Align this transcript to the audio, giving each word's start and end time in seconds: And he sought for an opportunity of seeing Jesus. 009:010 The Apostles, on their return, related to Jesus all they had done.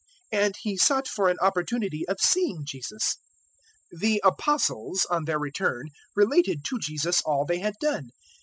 And 0.31 0.55
he 0.59 0.77
sought 0.77 1.07
for 1.07 1.29
an 1.29 1.37
opportunity 1.41 2.07
of 2.07 2.17
seeing 2.19 2.65
Jesus. 2.65 3.17
009:010 3.93 3.99
The 3.99 4.21
Apostles, 4.23 5.05
on 5.11 5.25
their 5.25 5.37
return, 5.37 5.89
related 6.15 6.65
to 6.69 6.79
Jesus 6.79 7.21
all 7.21 7.45
they 7.45 7.59
had 7.59 7.75
done. 7.79 8.09